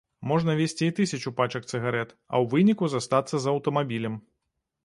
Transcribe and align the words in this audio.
Можна 0.29 0.53
везці 0.59 0.87
і 0.91 0.93
тысячу 0.99 1.33
пачак 1.41 1.67
цыгарэт, 1.71 2.15
а 2.33 2.35
ў 2.41 2.43
выніку 2.55 2.91
застацца 2.97 3.35
з 3.45 3.53
аўтамабілем. 3.55 4.21